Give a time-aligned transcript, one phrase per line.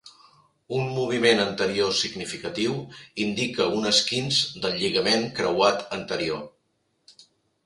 [0.75, 2.77] Un moviment anterior significatiu
[3.27, 6.43] indica un esquinç del lligament creuat anterior.